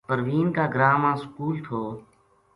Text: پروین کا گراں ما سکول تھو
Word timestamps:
پروین 0.07 0.47
کا 0.55 0.65
گراں 0.73 0.97
ما 1.01 1.11
سکول 1.23 1.55
تھو 1.65 1.81